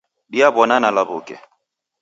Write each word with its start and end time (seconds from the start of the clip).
Diawonana 0.31 0.89
law'uke 0.95 1.35